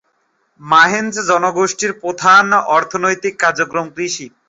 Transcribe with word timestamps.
মাহেঞ্জ 0.61 1.13
জনগোষ্ঠীর 1.29 1.91
প্রধান 2.01 2.45
অর্থনৈতিক 2.75 3.33
কার্যক্রম 3.43 3.85
কৃষি। 3.95 4.25